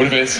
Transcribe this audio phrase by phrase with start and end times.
[0.00, 0.38] What if it's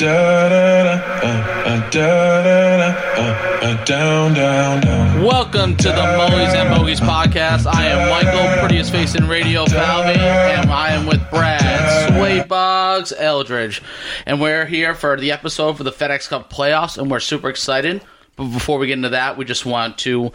[0.00, 5.22] da da da uh, uh, da da da uh, uh, down down down?
[5.22, 7.66] Welcome to the Mullies and Bogies podcast.
[7.66, 13.12] I am Michael, prettiest face in radio, Falvey, and I am with Brad Sway Boggs
[13.12, 13.82] Eldridge,
[14.24, 18.02] and we're here for the episode for the FedEx Cup playoffs, and we're super excited.
[18.36, 20.32] But before we get into that, we just want to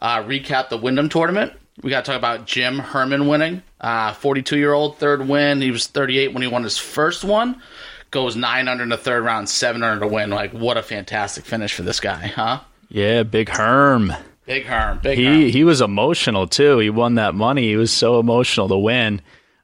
[0.00, 1.54] uh, recap the Wyndham tournament.
[1.82, 3.64] We got to talk about Jim Herman winning,
[4.14, 5.60] forty-two year old third win.
[5.60, 7.60] He was thirty-eight when he won his first one.
[8.12, 10.30] Goes nine under in the third round, seven under to win.
[10.30, 12.60] Like what a fantastic finish for this guy, huh?
[12.88, 14.12] Yeah, Big Herm.
[14.46, 15.40] Big Herm, big He Herm.
[15.50, 16.78] he was emotional too.
[16.78, 17.62] He won that money.
[17.62, 19.20] He was so emotional to win.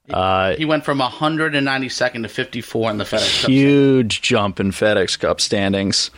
[0.08, 3.50] Uh, He went from 192nd to 54 in the FedEx Cup.
[3.50, 6.10] huge jump in FedEx Cup standings.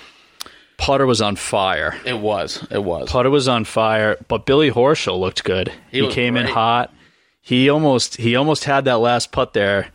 [0.78, 1.96] Putter was on fire.
[2.06, 2.64] It was.
[2.70, 3.10] It was.
[3.10, 5.72] Putter was on fire, but Billy Horschel looked good.
[5.90, 6.92] He He, came in hot.
[7.42, 9.88] He almost he almost had that last putt there.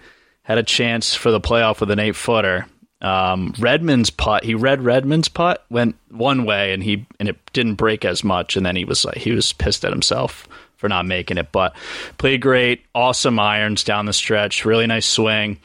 [0.45, 2.65] Had a chance for the playoff with an eight footer.
[3.01, 7.75] Um, Redman's putt, he read Redman's putt, went one way, and he and it didn't
[7.75, 8.55] break as much.
[8.55, 10.47] And then he was like he was pissed at himself
[10.77, 11.75] for not making it, but
[12.17, 12.83] played great.
[12.93, 14.65] Awesome irons down the stretch.
[14.65, 15.59] Really nice swing.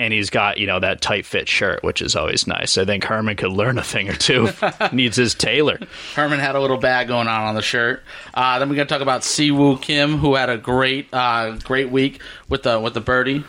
[0.00, 2.78] And he's got, you know, that tight fit shirt, which is always nice.
[2.78, 4.48] I think Herman could learn a thing or two.
[4.92, 5.80] Needs his tailor.
[6.14, 8.04] Herman had a little bag going on on the shirt.
[8.32, 11.90] Uh, then we're gonna talk about Si Woo Kim, who had a great, uh, great
[11.90, 13.42] week with the with the birdie.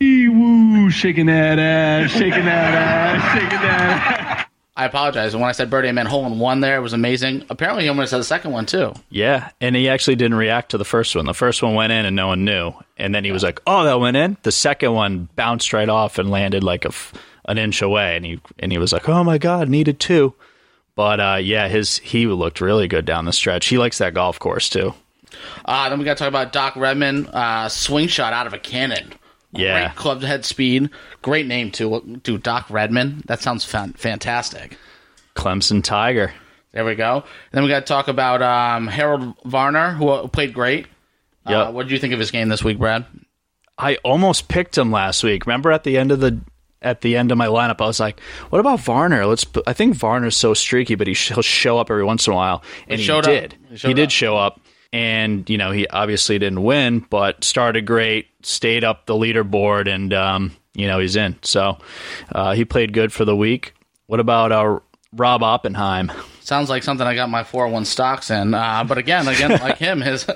[0.00, 4.46] Woo, shaking that ass, shaking that ass, shaking that ass.
[4.76, 5.34] I apologize.
[5.36, 6.60] When I said birdie, I meant hole in one.
[6.60, 7.44] There it was amazing.
[7.48, 8.92] Apparently, he almost had the second one too.
[9.08, 11.26] Yeah, and he actually didn't react to the first one.
[11.26, 13.84] The first one went in and no one knew, and then he was like, "Oh,
[13.84, 17.12] that went in." The second one bounced right off and landed like a f-
[17.44, 20.34] an inch away, and he and he was like, "Oh my god, needed two.
[20.96, 23.66] But uh, yeah, his he looked really good down the stretch.
[23.66, 24.92] He likes that golf course too.
[25.64, 28.58] Uh, then we got to talk about Doc Redman, uh, swing shot out of a
[28.58, 29.12] cannon.
[29.54, 29.86] Yeah.
[29.88, 30.90] Great club head speed.
[31.22, 32.20] Great name too.
[32.22, 33.22] Dude, Doc Redman.
[33.26, 34.76] That sounds fan- fantastic.
[35.34, 36.32] Clemson Tiger.
[36.72, 37.24] There we go.
[37.52, 40.86] then we got to talk about um, Harold Varner, who uh, played great.
[41.46, 43.04] Uh, what did you think of his game this week, Brad?
[43.78, 45.46] I almost picked him last week.
[45.46, 46.40] Remember at the end of the
[46.80, 49.26] at the end of my lineup, I was like, "What about Varner?
[49.26, 52.32] Let's." I think Varner's so streaky, but he sh- he'll show up every once in
[52.32, 53.24] a while, and he, up.
[53.24, 53.56] did.
[53.70, 54.10] He He, did up.
[54.10, 54.60] show up,
[54.94, 60.14] and you know he obviously didn't win, but started great, stayed up the leaderboard, and
[60.14, 61.36] um, you know he's in.
[61.42, 61.78] So
[62.32, 63.74] uh, he played good for the week.
[64.06, 64.78] What about uh,
[65.12, 66.12] Rob Oppenheim?
[66.40, 68.52] Sounds like something I got my 401 stocks in.
[68.54, 70.26] Uh, but again, again, like him, his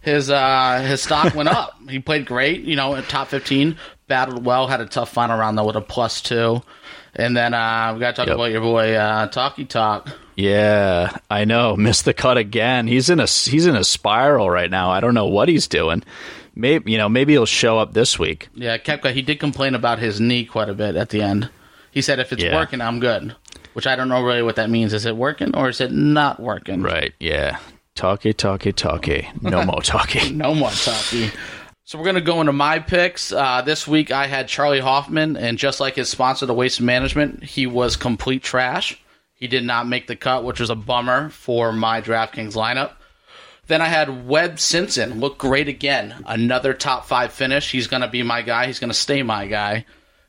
[0.00, 1.78] his uh, his stock went up.
[1.88, 2.62] He played great.
[2.62, 3.76] You know, top 15,
[4.08, 6.62] battled well, had a tough final round though with a plus two.
[7.14, 8.34] And then uh, we got to talk Yep.
[8.36, 10.08] about your boy uh, Talkie Talk.
[10.40, 11.76] Yeah, I know.
[11.78, 12.86] Missed the cut again.
[12.86, 14.90] He's in a he's in a spiral right now.
[14.90, 16.02] I don't know what he's doing.
[16.54, 18.48] Maybe you know maybe he'll show up this week.
[18.54, 21.50] Yeah, Koepka, he did complain about his knee quite a bit at the end.
[21.92, 22.54] He said, if it's Yeah.
[22.54, 23.34] working, I'm good.
[23.72, 24.92] Which I don't know really what that means.
[24.92, 26.82] Is it working or is it not working?
[26.82, 27.12] Right.
[27.20, 27.58] Yeah.
[27.94, 29.28] Talkie, talkie, talkie.
[29.42, 30.30] No more talkie.
[30.32, 31.30] No more Talkie.
[31.84, 33.32] So we're gonna go into my picks.
[33.32, 37.42] Uh, this week I had Charlie Hoffman, and just like his sponsor, the Waste Management,
[37.44, 38.96] he was complete trash.
[39.40, 42.92] He did not make the cut, which was a bummer for my DraftKings lineup.
[43.66, 46.22] Then I had Webb Simpson look great again.
[46.26, 47.70] Another top five finish.
[47.70, 48.66] He's going to be my guy.
[48.66, 49.86] He's going to stay my guy.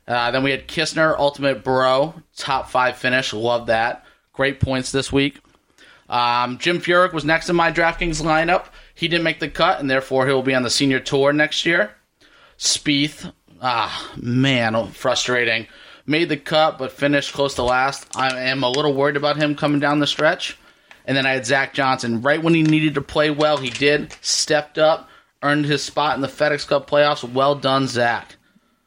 [0.08, 3.34] Uh, then we had Kisner, Ultimate Bro, top five finish.
[3.34, 4.06] Love that.
[4.32, 5.40] Great points this week.
[6.08, 8.66] Um, Jim Furyk was next in my DraftKings lineup.
[8.94, 11.90] He didn't make the cut, and therefore he'll be on the senior tour next year.
[12.58, 13.30] Spieth,
[13.60, 15.66] ah, man, frustrating.
[16.12, 18.06] Made the cut, but finished close to last.
[18.14, 20.58] I am a little worried about him coming down the stretch.
[21.06, 22.20] And then I had Zach Johnson.
[22.20, 24.14] Right when he needed to play well, he did.
[24.20, 25.08] Stepped up,
[25.42, 27.24] earned his spot in the FedEx Cup playoffs.
[27.24, 28.36] Well done, Zach.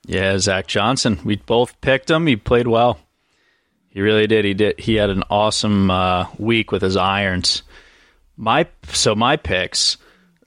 [0.06, 1.20] Yeah, Zach Johnson.
[1.26, 2.28] We both picked him.
[2.28, 3.00] He played well.
[3.90, 4.46] He really did.
[4.46, 4.80] He did.
[4.80, 7.64] He had an awesome uh, week with his irons.
[8.38, 9.98] My so my picks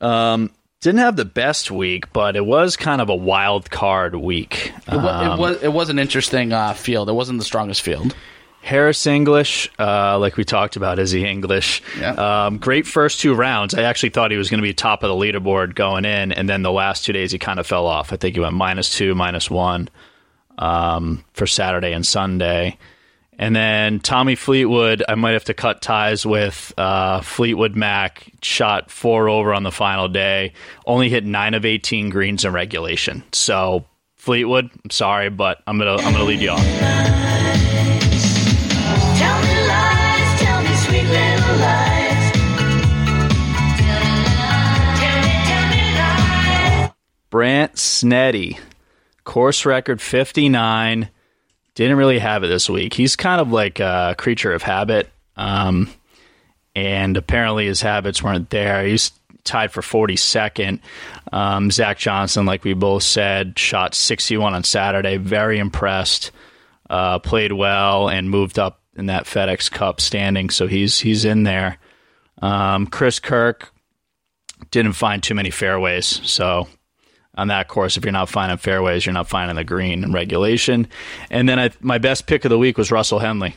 [0.00, 4.72] um, didn't have the best week, but it was kind of a wild card week.
[4.86, 7.08] It, wa- it was it was an interesting uh, field.
[7.08, 8.14] It wasn't the strongest field.
[8.60, 11.80] Harris English, uh, like we talked about, is he English?
[11.98, 12.12] Yeah.
[12.46, 13.72] Um, great first two rounds.
[13.72, 16.48] I actually thought he was going to be top of the leaderboard going in, and
[16.48, 18.12] then the last two days he kind of fell off.
[18.12, 19.88] I think he went minus two, minus one
[20.58, 22.76] um, for Saturday and Sunday.
[23.40, 28.32] And then Tommy Fleetwood, I might have to cut ties with uh, Fleetwood Mac.
[28.42, 30.54] Shot four over on the final day.
[30.86, 33.22] Only hit nine of eighteen greens in regulation.
[33.32, 33.84] So
[34.16, 36.58] Fleetwood, I'm sorry, but I'm gonna I'm gonna lead you off.
[39.18, 42.32] Tell me lies, tell me sweet little lies.
[44.98, 46.90] Tell me, tell me lies.
[47.30, 48.58] Brandt Sneddy,
[49.22, 51.08] course record 59,
[51.84, 52.94] didn't really have it this week.
[52.94, 55.90] He's kind of like a creature of habit, um,
[56.74, 58.84] and apparently his habits weren't there.
[58.84, 59.12] He's
[59.44, 60.80] tied for 42nd.
[61.32, 65.16] Um, Zach Johnson, like we both said, shot 61 on Saturday.
[65.16, 66.30] Very impressed.
[66.88, 71.42] Uh, played well and moved up in that FedEx Cup standing, so he's he's in
[71.42, 71.78] there.
[72.40, 73.72] Um, Chris Kirk
[74.70, 76.66] didn't find too many fairways, so
[77.38, 80.88] on that course, if you're not finding fairways, you're not finding the green in regulation.
[81.30, 83.54] And then I, my best pick of the week was Russell Henley,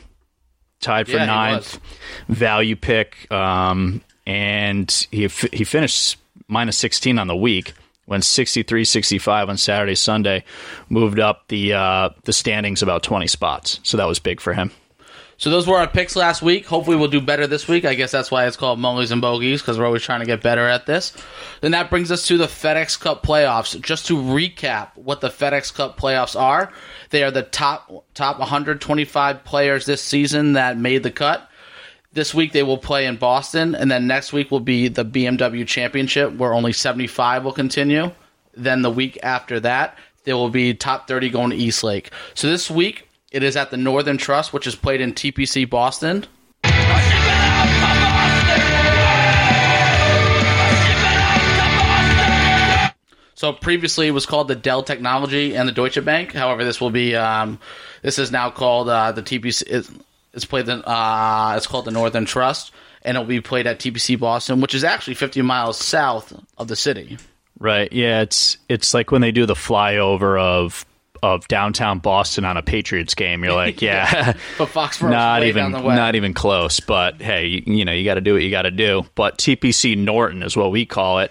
[0.80, 1.80] tied for Yeah, ninth,
[2.28, 6.16] value pick, um, and he he finished
[6.48, 7.74] minus 16 on the week.
[8.06, 10.44] Went 63 65 on Saturday, Sunday,
[10.88, 13.80] moved up the uh, the standings about 20 spots.
[13.82, 14.70] So that was big for him.
[15.42, 16.66] So those were our picks last week.
[16.66, 17.84] Hopefully, we'll do better this week.
[17.84, 20.40] I guess that's why it's called Mullies and Bogeys because we're always trying to get
[20.40, 21.12] better at this.
[21.62, 23.80] Then that brings us to the FedEx Cup playoffs.
[23.80, 26.72] Just to recap what the FedEx Cup playoffs are,
[27.10, 31.50] they are the top top 125 players this season that made the cut.
[32.12, 35.66] This week they will play in Boston, and then next week will be the BMW
[35.66, 38.12] Championship, where only 75 will continue.
[38.54, 42.12] Then the week after that, there will be top 30 going to East Lake.
[42.34, 46.26] So this week it is at the Northern Trust, which is played in TPC Boston.
[53.34, 56.32] So previously it was called the Dell Technology and the Deutsche Bank.
[56.32, 57.58] However, this will be um,
[58.02, 59.90] this is now called uh, the TPC.
[60.32, 62.70] It's, played the uh, it's called the Northern Trust,
[63.02, 66.76] and it'll be played at TPC Boston, which is actually 50 miles south of the
[66.76, 67.18] city.
[67.58, 67.92] Right.
[67.92, 70.86] Yeah, it's it's like when they do the flyover of
[71.22, 73.44] of downtown Boston on a Patriots game.
[73.44, 75.94] You're like, yeah, But Foxborough not even down the way.
[75.94, 76.80] not even close.
[76.80, 79.04] But hey, you, you know, you got to do what you got to do.
[79.14, 81.30] But TPC Norton is what we call it.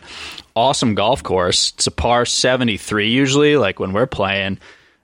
[0.55, 1.71] Awesome golf course.
[1.75, 4.59] It's a par 73 usually, like when we're playing,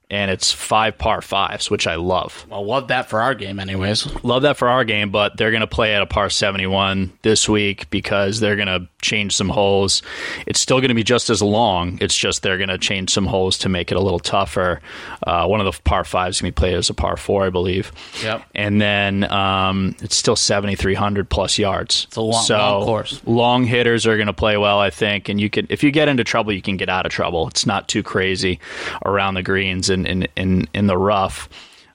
[0.09, 2.45] and it's five par fives, which I love.
[2.49, 4.23] Well, love that for our game, anyways.
[4.23, 7.49] Love that for our game, but they're going to play at a par 71 this
[7.49, 10.01] week because they're going to change some holes.
[10.45, 11.97] It's still going to be just as long.
[11.99, 14.81] It's just they're going to change some holes to make it a little tougher.
[15.23, 17.91] Uh, one of the par fives can be played as a par four, I believe.
[18.23, 18.43] Yep.
[18.55, 22.05] And then um, it's still 7,300 plus yards.
[22.07, 23.21] It's a long- so long course.
[23.25, 25.27] Long hitters are going to play well, I think.
[25.27, 27.47] And you can, if you get into trouble, you can get out of trouble.
[27.49, 28.61] It's not too crazy
[29.05, 31.49] around the greens and in, in, in the rough.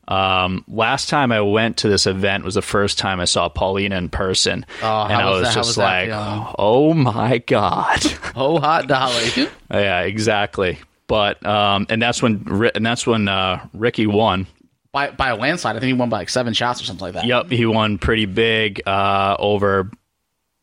[0.09, 3.97] Um, last time I went to this event was the first time I saw Paulina
[3.97, 6.11] in person, Oh, and I was was just was like?
[6.59, 8.05] "Oh my god!"
[8.35, 9.31] Oh, hot dolly.
[9.71, 10.79] yeah, exactly.
[11.07, 12.45] But um, and that's when
[12.75, 14.49] and that's when uh, Ricky won.
[14.91, 15.77] by by a landslide.
[15.77, 17.27] I think he won by like seven shots or something like that.
[17.27, 19.89] Yep, he won pretty big uh, over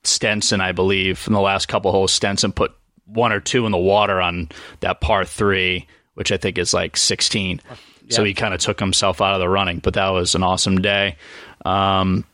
[0.04, 1.24] Stenson, I believe.
[1.28, 2.74] In the last couple holes, Stenson put
[3.06, 4.50] one or two in the water on
[4.82, 5.88] that par three,
[6.19, 7.62] which I think is like 16.
[8.10, 10.81] So he kind of took himself out of the running, but that was an awesome
[10.81, 11.16] day.
[11.63, 12.25] Um,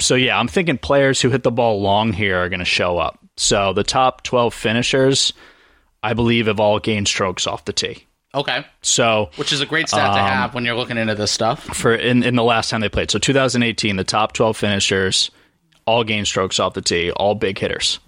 [0.00, 2.96] so yeah, I'm thinking players who hit the ball long here are going to show
[2.98, 3.18] up.
[3.36, 5.34] So the top 12 finishers,
[6.02, 8.06] I believe, have all gained strokes off the tee.
[8.34, 8.64] Okay.
[8.80, 11.64] So Which is a great stat Um, to have when you're looking into this stuff.
[11.76, 13.10] for in, in the last time they played.
[13.10, 15.30] So 2018, the top 12 finishers
[15.86, 17.98] all gained strokes off the tee, all big hitters.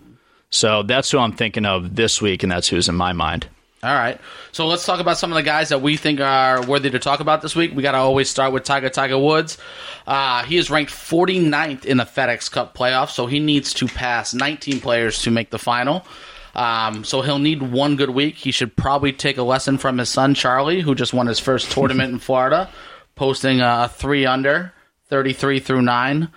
[0.48, 3.48] So that's who I'm thinking of this week, and that's who's in my mind.
[3.82, 4.18] All right.
[4.52, 7.20] So let's talk about some of the guys that we think are worthy to talk
[7.20, 7.74] about this week.
[7.74, 9.58] We got to always start with Tiger Tiger Woods.
[10.06, 14.32] Uh, he is ranked 49th in the FedEx Cup playoffs, so he needs to pass
[14.34, 16.06] 19 players to make the final.
[16.54, 18.36] Um, so he'll need one good week.
[18.36, 21.70] He should probably take a lesson from his son Charlie, who just won his first
[21.70, 22.70] tournament in Florida,
[23.14, 24.72] posting a three under,
[25.10, 26.30] 33 through nine.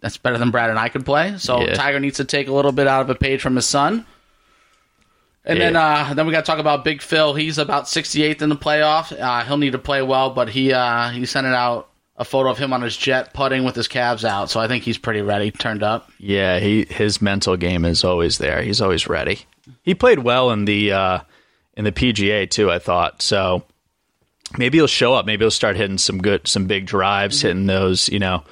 [0.00, 1.36] That's better than Brad and I could play.
[1.36, 1.74] So Yeah.
[1.74, 4.06] Tiger needs to take a little bit out of a page from his son.
[5.48, 7.32] And then uh, then we got to talk about Big Phil.
[7.32, 9.18] He's about 68th in the playoff.
[9.18, 11.88] Uh, he'll need to play well, but he uh, he sent it out
[12.18, 14.50] a photo of him on his jet putting with his calves out.
[14.50, 16.10] So I think he's pretty ready, turned up.
[16.18, 18.60] Yeah, he his mental game is always there.
[18.60, 19.40] He's always ready.
[19.82, 21.20] He played well in the uh,
[21.76, 22.70] in the PGA too.
[22.70, 23.64] I thought so.
[24.56, 25.26] Maybe he'll show up.
[25.26, 28.08] Maybe he'll start hitting some good, some big drives, hitting those.
[28.08, 28.44] You know,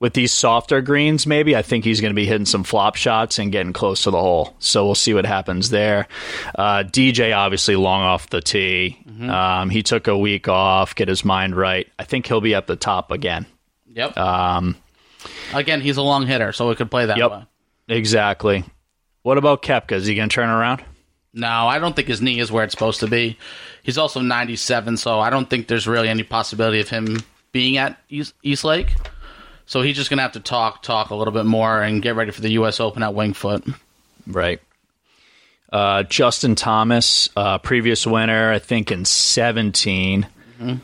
[0.00, 3.38] with these softer greens, maybe I think he's going to be hitting some flop shots
[3.38, 4.54] and getting close to the hole.
[4.60, 6.06] So we'll see what happens there.
[6.54, 8.98] Uh, DJ obviously long off the tee.
[9.20, 11.88] Um, he took a week off, get his mind right.
[11.98, 13.46] I think he'll be at the top again.
[13.92, 14.16] Yep.
[14.16, 14.76] Um,
[15.52, 17.30] Again, he's a long hitter, so we could play that Yep.
[17.32, 17.42] way.
[17.88, 18.64] Exactly.
[19.22, 19.92] What about Koepka?
[19.92, 20.84] Is he going to turn around?
[21.34, 23.36] No, I don't think his knee is where it's supposed to be.
[23.82, 27.18] He's also 97, so I don't think there's really any possibility of him
[27.50, 28.94] being at East, East Lake.
[29.68, 32.16] So he's just going to have to talk, talk a little bit more, and get
[32.16, 32.80] ready for the U.S.
[32.80, 33.64] Open at Winged Foot.
[34.26, 34.60] Right.
[35.70, 40.26] Uh, Justin Thomas, uh, previous winner, I think in 17.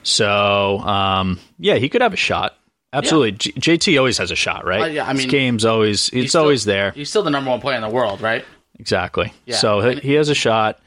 [0.04, 2.56] So um, yeah, he could have a shot.
[2.92, 4.82] Absolutely, J- JT always has a shot, right?
[4.82, 6.92] Uh, yeah, I His mean, game's always it's still- always there.
[6.92, 8.44] He's still the number one player in the world, right?
[8.78, 9.32] Exactly.
[9.46, 9.56] Yeah.
[9.56, 10.78] So he, he has a shot.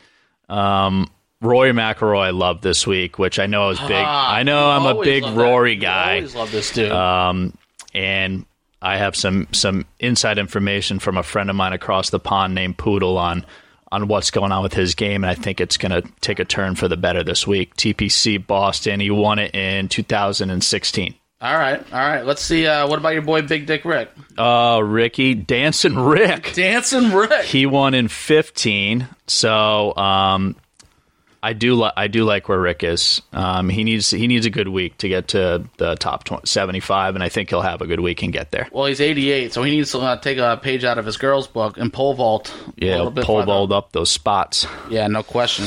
[0.48, 1.10] Um,
[1.42, 3.92] Rory McIlroy I love this week, which I know is big.
[3.92, 5.36] I know I'm a big that.
[5.36, 6.16] Rory You guy.
[6.18, 6.92] Always love this dude.
[6.92, 7.58] Um,
[7.94, 8.46] and
[8.82, 12.78] I have some some inside information from a friend of mine across the pond named
[12.78, 13.46] Poodle on
[13.92, 16.46] on what's going on with his game, and I think it's going to take a
[16.46, 17.74] turn for the better this week.
[17.78, 21.16] TPC Boston, he won it in 2016.
[21.42, 22.26] all right, all right.
[22.26, 22.68] Let's see.
[22.68, 24.10] Uh, what about your boy Big Dick Rick?
[24.38, 27.46] Oh, Ricky Dancing Rick, Dancing Rick.
[27.46, 29.08] he won in 15.
[29.28, 30.56] So um,
[31.42, 33.22] I do li- I do like where Rick is.
[33.34, 37.16] Um, he needs he needs a good week to get to the top 20, 75,
[37.16, 38.68] and I think he'll have a good week and get there.
[38.72, 41.48] Well, he's 88, so he needs to uh, take a page out of his girls'
[41.48, 42.54] book and pole vault.
[42.76, 44.66] Yeah, pole vault up those spots.
[44.90, 45.66] Yeah, no question.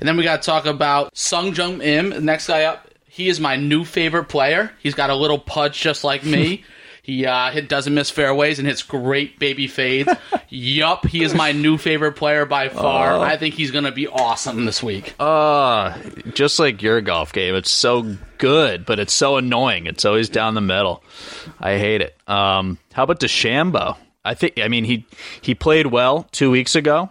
[0.00, 2.88] And then we got to talk about Sungjae Im, next guy up.
[3.06, 4.72] He is my new favorite player.
[4.82, 6.64] He's got a little pudge just like me.
[7.04, 10.10] he uh, hit doesn't miss fairways and hits great baby fades.
[10.48, 13.18] yup, he is my new favorite player by far.
[13.18, 15.14] I think he's going to be awesome this week.
[15.20, 15.98] Uh,
[16.32, 19.86] just like your golf game, it's so good, but it's so annoying.
[19.86, 21.04] It's always down the middle.
[21.60, 22.16] I hate it.
[22.26, 23.98] Um, how about DeChambeau?
[24.24, 24.58] I think.
[24.58, 25.04] I mean, he
[25.42, 27.10] he played well two weeks ago.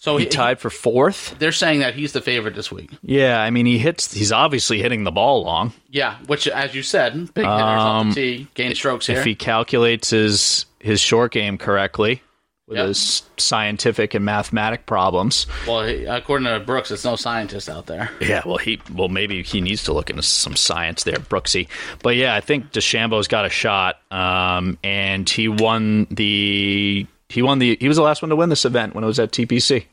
[0.00, 1.36] So He he, tied for fourth.
[1.38, 2.90] they're saying that he's the favorite this week.
[3.02, 4.12] Yeah, I mean, he hits.
[4.12, 5.74] He's obviously hitting the ball long.
[5.90, 9.18] Yeah, which, as you said, big hitters off the tee, gain strokes here.
[9.18, 12.22] If he calculates his his short game correctly
[12.66, 12.86] with Yep.
[12.88, 15.46] his scientific and mathematic problems.
[15.66, 18.10] well, he, according to Brooks, it's no scientist out there.
[18.22, 21.68] Yeah, well, he well maybe he needs to look into some science there, Brooksy.
[22.02, 27.58] But yeah, I think DeChambeau's got a shot, um, and he won the he won
[27.58, 29.84] the he was the last one to win this event when it was at TPC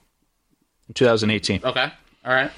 [0.88, 1.62] in 2018.
[1.64, 1.92] Okay.
[2.26, 2.52] All right.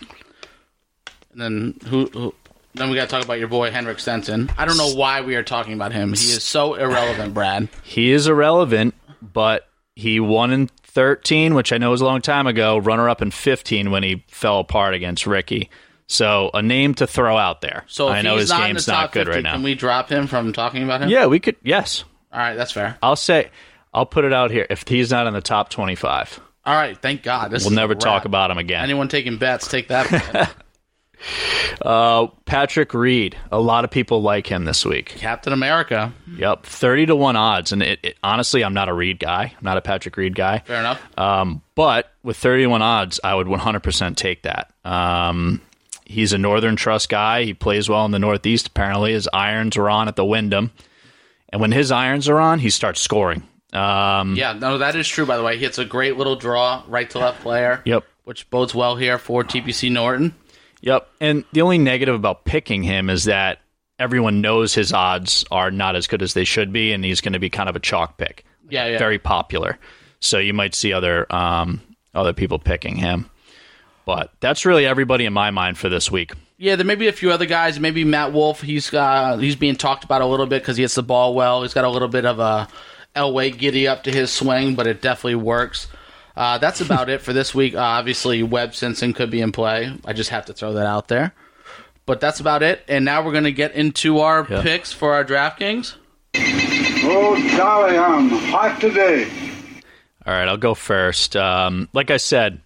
[1.31, 2.05] And then who?
[2.07, 2.35] who
[2.75, 4.49] then we got to talk about your boy Henrik Stenson.
[4.57, 6.09] I don't know why we are talking about him.
[6.09, 7.67] He is so irrelevant, Brad.
[7.83, 12.47] He is irrelevant, but he won in 13, which I know was a long time
[12.47, 12.77] ago.
[12.77, 15.69] Runner up in 15 when he fell apart against Ricky.
[16.07, 17.83] So a name to throw out there.
[17.87, 19.53] So I know his not game's not good 50, right now.
[19.53, 21.09] Can we drop him from talking about him?
[21.09, 21.55] yeah, we could.
[21.63, 22.97] Yes, All right, that's fair.
[23.01, 23.49] I'll say.
[23.93, 24.65] I'll put it out here.
[24.69, 27.51] If he's not in the top 25, All right, thank God.
[27.51, 28.83] This we'll never talk about him again.
[28.83, 29.67] anyone taking bets.
[29.67, 30.53] Take that,
[31.81, 33.37] Uh, Patrick Reed.
[33.51, 35.15] A lot of people like him this week.
[35.17, 36.13] Captain America.
[36.37, 37.71] Yep, thirty to one odds.
[37.73, 39.43] And it, it, honestly, I'm not a Reed guy.
[39.57, 40.59] I'm not a Patrick Reed guy.
[40.59, 41.01] Fair enough.
[41.17, 44.71] Um, but with 30 to one odds, I would 100% take that.
[44.85, 45.61] Um,
[46.05, 47.43] he's a Northern Trust guy.
[47.43, 48.67] He plays well in the Northeast.
[48.69, 50.71] Apparently, his irons are on at the Wyndham,
[51.49, 53.43] and when his irons are on, he starts scoring.
[53.73, 55.25] Um, yeah, no, that is true.
[55.25, 57.81] By the way, he hits a great little draw, right to left player.
[57.85, 58.03] Yep.
[58.23, 60.35] Which bodes well here for TPC Norton.
[60.81, 61.07] Yep.
[61.19, 63.59] And the only negative about picking him is that
[63.97, 67.33] everyone knows his odds are not as good as they should be, and he's going
[67.33, 68.45] to be kind of a chalk pick.
[68.69, 68.97] Yeah, yeah.
[68.97, 69.77] Very popular.
[70.19, 71.81] So you might see other um,
[72.13, 73.29] other people picking him.
[74.05, 76.31] But that's really everybody in my mind for this week.
[76.57, 77.79] Yeah, there may be a few other guys.
[77.79, 78.61] Maybe Matt Wolff.
[78.61, 81.61] He's uh, he's being talked about a little bit because he hits the ball well.
[81.61, 82.67] He's got a little bit of a
[83.15, 85.87] Elway giddy up to his swing, but it definitely works.
[86.35, 87.75] Uh, that's about it for this week.
[87.75, 89.91] Uh, obviously, Webb Simpson could be in play.
[90.05, 91.33] I just have to throw that out there.
[92.05, 92.81] But that's about it.
[92.87, 94.61] And now we're going to get into our Yeah.
[94.61, 95.95] picks for our DraftKings.
[96.35, 99.27] Oh, Charlie, I'm hot today.
[100.25, 101.35] All right, I'll go first.
[101.35, 102.61] Um, like I said,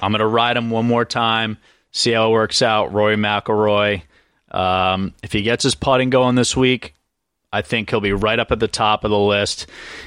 [0.00, 1.58] I'm going to ride him one more time,
[1.90, 2.92] see how it works out.
[2.92, 4.02] Rory McIlroy.
[4.50, 6.94] Um, if he gets his putting going this week,
[7.52, 9.66] I think he'll be right up at the top of the list.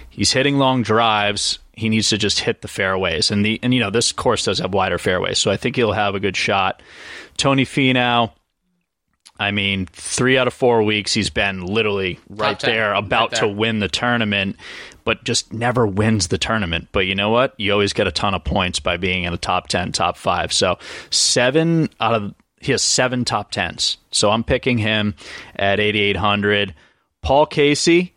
[0.10, 1.60] He's hitting long drives.
[1.74, 4.60] He needs to just hit the fairways, and the and you know this course does
[4.60, 6.82] have wider fairways, so I think he'll have a good shot.
[7.38, 8.32] Tony Finau.
[9.40, 13.40] I mean, three out of four weeks he's been literally right 10, there, about right
[13.40, 14.56] to win the tournament,
[15.04, 16.90] but just never wins the tournament.
[16.92, 17.56] But you know what?
[17.58, 20.54] You always get a ton of points by being in a top 10, top five.
[20.54, 20.78] So
[21.10, 23.98] seven out of, he has seven top tens.
[24.12, 25.16] So I'm picking him
[25.56, 26.76] at 8,800.
[27.22, 28.14] Paul Casey,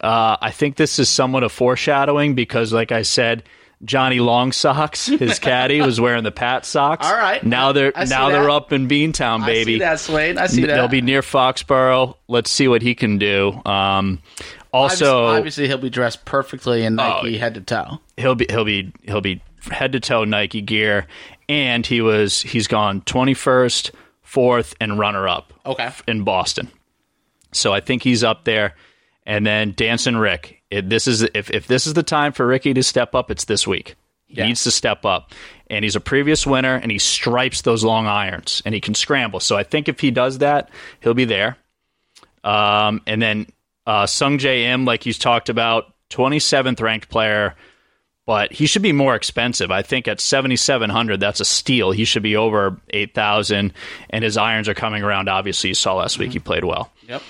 [0.00, 3.44] uh, I think this is somewhat of foreshadowing because, like I said,
[3.84, 7.06] Johnny Long Socks, his caddy, was wearing the Pat socks.
[7.06, 7.42] All right.
[7.44, 8.30] Now they're now that.
[8.32, 9.74] they're up in Beantown, baby.
[9.74, 10.36] I see that, Slade.
[10.36, 10.74] I see that.
[10.74, 12.16] They'll be near Foxborough.
[12.26, 13.60] Let's see what he can do.
[13.64, 14.20] Um,
[14.72, 18.00] also, obviously, obviously, he'll be dressed perfectly in Nike Oh, head to toe.
[18.16, 21.06] he'll be he'll be he'll be head to toe Nike gear,
[21.48, 25.52] and he was he's gone twenty first, fourth, and runner up.
[25.64, 25.90] Okay.
[26.08, 26.68] in Boston.
[27.52, 28.74] So I think he's up there.
[29.26, 30.62] And then Dancing Rick.
[30.70, 33.44] It, this is if if this is the time for Ricky to step up, it's
[33.46, 33.94] this week.
[34.26, 34.46] He Yeah.
[34.46, 35.32] needs to step up.
[35.70, 39.40] And he's a previous winner, and he stripes those long irons, and he can scramble.
[39.40, 41.56] So I think if he does that, he'll be there.
[42.44, 43.46] Um, and then
[43.86, 47.54] uh, Sungjae Im, like he's talked about, 27th ranked player,
[48.28, 49.70] but he should be more expensive.
[49.70, 51.92] I think at 7,700, that's a steal.
[51.92, 53.72] He should be over 8,000,
[54.10, 55.30] and his irons are coming around.
[55.30, 56.92] Obviously, you saw last week he played well.
[57.08, 57.22] Yep.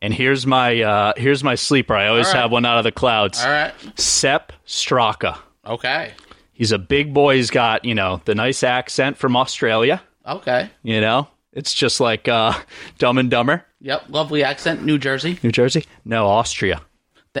[0.00, 1.94] And here's my uh, here's my sleeper.
[1.94, 2.36] I always right.
[2.36, 3.42] have one out of the clouds.
[3.42, 3.74] All right.
[4.00, 5.36] Sepp Straka.
[5.66, 6.14] Okay.
[6.54, 7.36] He's a big boy.
[7.36, 10.00] He's got you know the nice accent from Australia.
[10.26, 10.70] Okay.
[10.82, 12.58] You know, it's just like uh,
[12.96, 14.04] Dumb and Dumber, Yep.
[14.08, 14.82] Lovely accent.
[14.82, 15.38] New Jersey.
[15.42, 15.84] New Jersey.
[16.06, 16.80] No, Austria.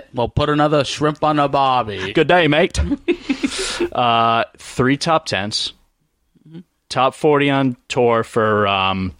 [0.00, 2.12] Th- Well, put another shrimp on the barbie.
[2.12, 2.78] Good day, mate.
[3.92, 5.72] uh, three top 10s
[6.88, 9.14] top forty on tour for um,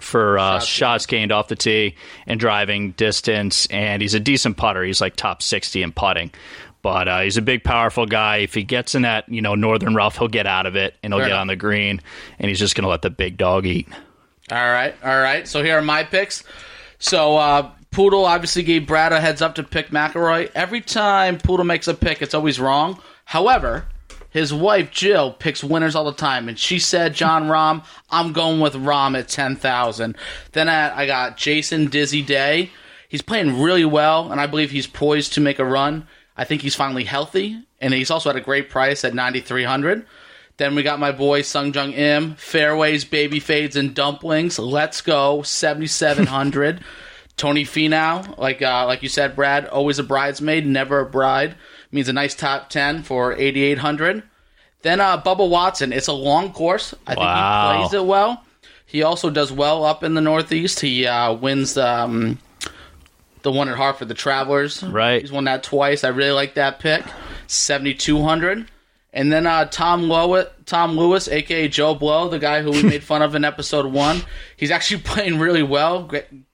[0.00, 1.94] for uh, Shots shots, gained off the tee
[2.26, 4.82] and driving distance, and he's a decent putter.
[4.82, 6.32] He's like top sixty in putting.
[6.82, 8.38] But uh, he's a big, powerful guy.
[8.38, 11.12] If he gets in that, you know, northern rough, he'll get out of it and
[11.12, 11.40] he'll Fair get enough.
[11.42, 12.00] on the green,
[12.38, 13.86] and he's just going to let the big dog eat.
[14.50, 15.46] All right, all right.
[15.46, 16.42] So here are my picks.
[16.98, 20.50] So uh, Poodle obviously gave Brad a heads up to pick McIlroy.
[20.54, 23.02] Every time Poodle makes a pick, it's always wrong.
[23.24, 23.86] However,
[24.30, 27.84] his wife Jill picks winners all the time, and she said Jon Rahm.
[28.08, 30.16] I'm going with Rom at ten thousand.
[30.52, 32.70] Then I, I got Jason Dizzy Day.
[33.08, 36.06] He's playing really well, and I believe he's poised to make a run.
[36.36, 39.64] I think he's finally healthy, and he's also at a great price at ninety three
[39.64, 40.06] hundred.
[40.58, 44.60] Then we got my boy Sungjae Im, fairways, baby fades, and dumplings.
[44.60, 46.84] Let's go, seventy seven hundred.
[47.40, 51.54] Tony Finau, like uh, like you said, Brad, always a bridesmaid, never a bride.
[51.90, 54.22] Means a nice top ten for eighty eight hundred.
[54.82, 55.90] Then uh, Bubba Watson.
[55.94, 56.94] It's a long course.
[57.06, 58.44] I think he plays it well.
[58.84, 60.80] He also does well up in the Northeast.
[60.80, 62.38] He uh, wins um,
[63.40, 64.82] the one at Hartford, the Travelers.
[64.82, 65.22] Right.
[65.22, 66.04] He's won that twice.
[66.04, 67.06] I really like that pick.
[67.46, 68.66] Seventy two hundred.
[69.14, 73.02] And then uh, Tom Lewis, Tom Lewis, aka Joe Blow, the guy who we made
[73.02, 74.20] fun of in episode one.
[74.58, 76.02] He's actually playing really well,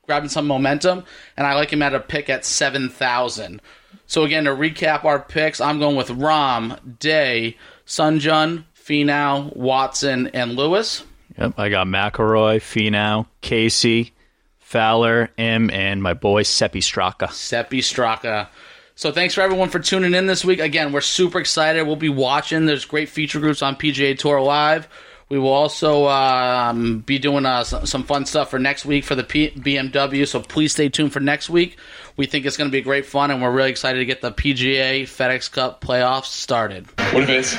[0.07, 1.05] grabbing some momentum,
[1.37, 3.61] and I like him at a pick at seven thousand.
[4.07, 10.53] So again, to recap our picks, I'm going with Rahm, Day, Sungjae, Finau, Watson, and
[10.53, 11.05] Lewis.
[11.39, 14.13] Yep, I got McIlroy, Finau, Casey,
[14.59, 17.31] Fowler, M, and my boy Seppi Straka.
[17.33, 18.49] Seppi Straka.
[18.95, 20.59] So thanks for everyone for tuning in this week.
[20.59, 21.83] Again, we're super excited.
[21.83, 22.65] We'll be watching.
[22.65, 24.89] There's great feature groups on PGA Tour Live.
[25.29, 29.25] We will also um, be doing uh, some, fun stuff for next week for the
[29.25, 30.27] P- BMW.
[30.27, 31.79] So please stay tuned for next week.
[32.17, 34.31] We think it's going to be great fun, and we're really excited to get the
[34.31, 36.87] PGA FedEx Cup playoffs started.
[37.13, 37.55] What if it's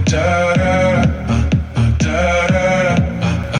[0.06, 0.90] da da